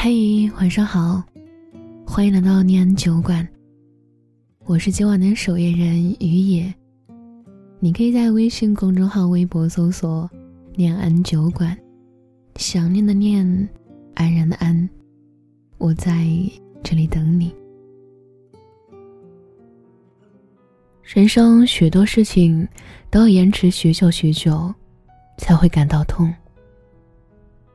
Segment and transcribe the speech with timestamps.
[0.00, 1.20] 嘿，晚上好，
[2.06, 3.46] 欢迎来到念安酒馆。
[4.64, 6.72] 我是今晚的守夜人于野，
[7.80, 10.30] 你可以在微信公众号、微博搜索
[10.76, 11.76] “念安酒馆”，
[12.54, 13.68] 想念的念，
[14.14, 14.88] 安然的安，
[15.78, 16.24] 我在
[16.84, 17.52] 这里等你。
[21.02, 22.66] 人生许多事情
[23.10, 24.72] 都要延迟许久许久，
[25.38, 26.32] 才会感到痛。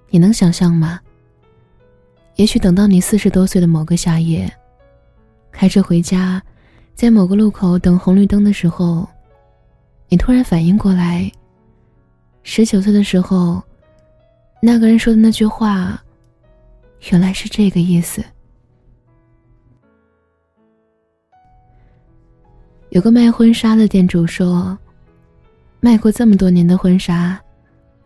[0.10, 1.02] 你能想象吗？
[2.44, 4.54] 也许等到你四十多岁的某个夏夜，
[5.50, 6.44] 开车回家，
[6.94, 9.08] 在某个路口等红绿灯的时候，
[10.10, 11.32] 你突然反应过来，
[12.44, 13.64] 十九岁的时候，
[14.62, 15.98] 那个人说的那句话，
[17.12, 18.22] 原来是这个意思。
[22.90, 24.78] 有个卖婚纱的店主说，
[25.80, 27.40] 卖过这么多年的婚纱，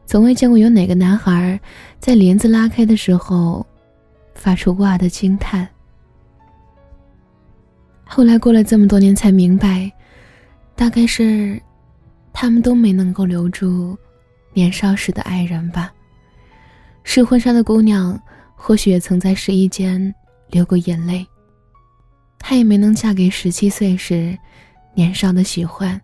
[0.05, 1.59] 从未见过有哪个男孩
[1.99, 3.65] 在帘子拉开的时候。
[4.37, 5.67] 发出“哇”的惊叹。
[8.05, 9.91] 后来过了这么多年，才明白，
[10.75, 11.61] 大概是
[12.31, 13.97] 他们都没能够留住
[14.53, 15.91] 年少时的爱人吧。
[17.03, 18.17] 试婚纱的姑娘，
[18.55, 20.13] 或许也曾在试衣间
[20.51, 21.25] 流过眼泪。
[22.39, 24.37] 她也没能嫁给十七岁时
[24.93, 25.99] 年少的喜欢。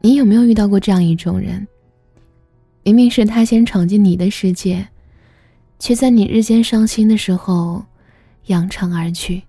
[0.00, 1.66] 你有没有遇到过这样一种人？
[2.82, 4.86] 明明是他先闯进你的世界。
[5.80, 7.82] 却在你日间伤心的时候，
[8.46, 9.42] 扬长而去。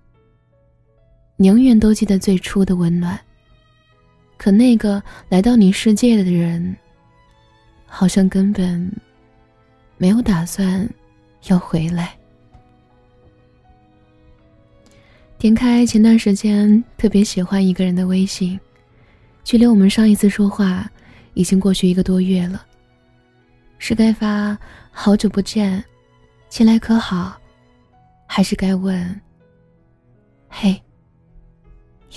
[1.36, 3.20] 你永远都记得最初的温暖，
[4.38, 6.76] 可那个来到你世界的人，
[7.86, 8.92] 好像根本
[9.98, 10.90] 没有打算
[11.48, 12.18] 要回来。
[15.38, 18.58] 点开前段时间特别喜欢一个人的微信，
[19.44, 20.90] 距离我们上一次说话
[21.34, 22.66] 已经过去一个多月了。
[23.80, 24.58] 是该发
[24.92, 25.84] 好久不见。
[26.52, 27.40] 近来可好？
[28.28, 29.22] 还是该问。
[30.50, 30.80] 嘿，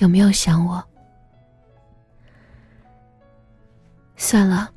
[0.00, 0.84] 有没有想我？
[4.16, 4.68] 算了，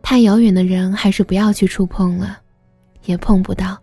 [0.00, 2.40] 太遥远的人还是不要去触碰了，
[3.04, 3.78] 也碰不到。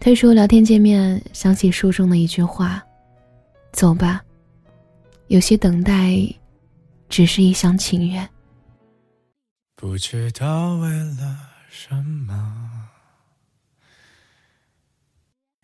[0.00, 2.82] 退出聊天界面，想起书中的一句话
[3.70, 4.24] ：“走吧，
[5.26, 6.16] 有些等待，
[7.10, 8.26] 只是一厢情愿。”
[9.76, 11.38] 不知道为了
[11.68, 12.88] 什么。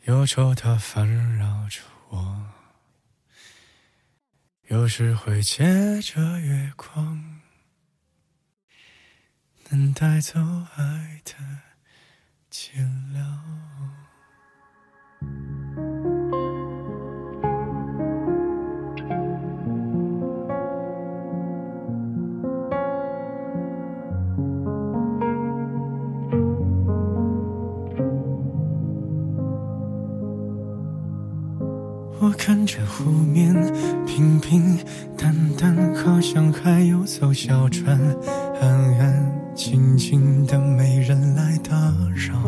[0.07, 1.07] 忧愁它烦
[1.39, 2.47] 扰着我，
[4.67, 7.41] 有时会借着月光，
[9.71, 10.41] 能带走
[10.75, 11.35] 爱的
[12.51, 12.73] 寂
[13.15, 13.23] 寥。
[32.22, 33.53] 我看着湖面
[34.06, 34.78] 平平
[35.19, 37.99] 淡淡，好像还有艘小船，
[38.60, 41.75] 安安静静的，没人来打
[42.15, 42.41] 扰。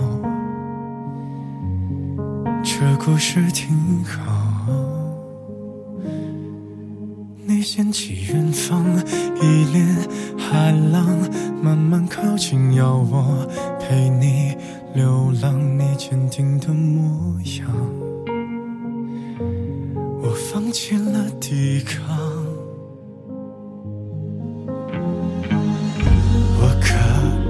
[2.63, 3.75] 这故事挺
[4.05, 4.23] 好。
[7.45, 8.81] 你掀起远方
[9.43, 9.97] 一脸
[10.39, 11.05] 海浪，
[11.61, 13.45] 慢慢靠近，要我
[13.81, 14.57] 陪你
[14.95, 18.04] 流浪，你坚定的模样。
[20.75, 22.03] 放弃了抵抗，
[26.59, 26.89] 我可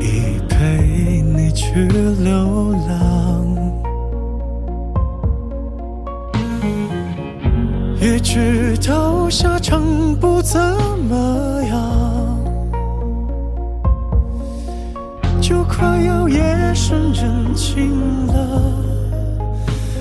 [0.04, 1.86] 以陪你去
[2.22, 3.46] 流浪，
[7.98, 9.80] 也知道下场
[10.20, 10.60] 不怎
[11.08, 12.38] 么样，
[15.40, 18.60] 就快要夜深人静了，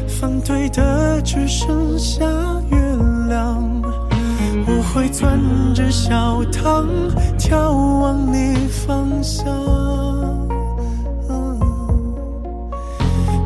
[0.09, 2.25] 反对的只剩下
[2.69, 3.12] 月亮。
[4.65, 5.39] 我会攥
[5.73, 6.87] 着小糖，
[7.37, 7.55] 眺
[7.99, 9.45] 望你方向。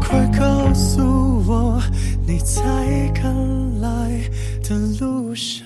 [0.02, 1.02] 快告诉
[1.48, 1.82] 我，
[2.26, 2.62] 你在
[3.14, 3.34] 赶
[3.80, 3.90] 来
[4.64, 5.66] 的路上。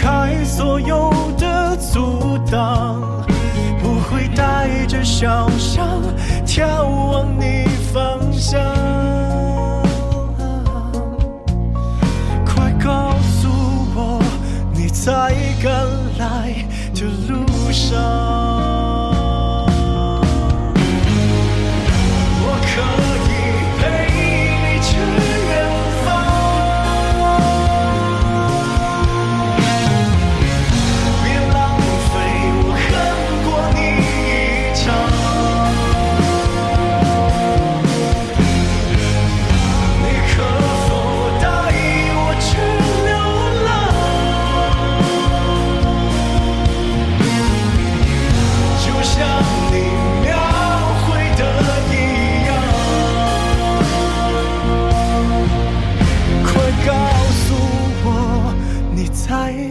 [0.00, 3.00] 开所有的阻挡，
[3.82, 6.00] 不会带着小伤
[6.46, 8.60] 眺望你方向。
[12.46, 13.48] 快告诉
[13.94, 14.22] 我，
[14.72, 15.72] 你在赶
[16.18, 16.54] 来
[16.94, 18.27] 的路上。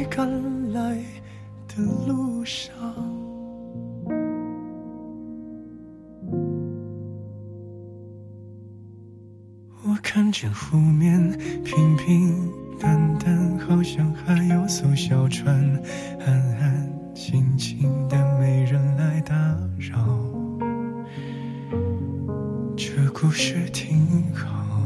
[0.10, 0.98] 赶来
[1.68, 2.74] 的路上。
[9.84, 11.32] 我看见湖面
[11.64, 15.56] 平平淡淡好像还有艘小船
[16.26, 16.28] 安
[16.58, 19.36] 安静静的没人来打
[19.78, 19.98] 扰。
[22.76, 24.77] 这故事挺好。